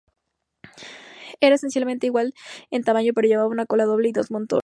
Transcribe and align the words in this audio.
Era 1.41 1.53
esencialmente 1.55 2.07
igual 2.07 2.33
en 2.71 2.83
tamaño, 2.83 3.13
pero 3.13 3.27
llevaba 3.27 3.49
una 3.49 3.65
cola 3.67 3.85
doble 3.85 4.09
y 4.09 4.13
dos 4.13 4.31
motores. 4.31 4.59